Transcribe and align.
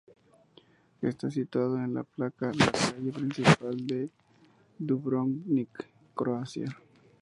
Está 1.03 1.29
situado 1.29 1.77
en 1.77 1.93
la 1.93 2.01
Placa, 2.03 2.51
la 2.55 2.71
calle 2.71 3.11
principal 3.13 3.85
de 3.85 4.09
Dubrovnik, 4.79 5.85
Croacia. 6.15 6.75